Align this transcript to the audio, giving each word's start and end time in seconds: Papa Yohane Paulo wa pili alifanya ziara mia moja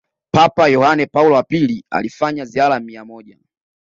Papa 0.33 0.67
Yohane 0.67 1.05
Paulo 1.07 1.35
wa 1.35 1.43
pili 1.43 1.85
alifanya 1.91 2.45
ziara 2.45 2.79
mia 2.79 3.05
moja 3.05 3.37